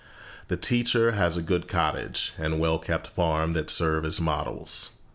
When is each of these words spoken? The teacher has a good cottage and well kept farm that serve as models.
The 0.47 0.57
teacher 0.57 1.11
has 1.11 1.37
a 1.37 1.43
good 1.43 1.67
cottage 1.67 2.33
and 2.39 2.59
well 2.59 2.79
kept 2.79 3.05
farm 3.09 3.53
that 3.53 3.69
serve 3.69 4.03
as 4.03 4.19
models. 4.19 4.89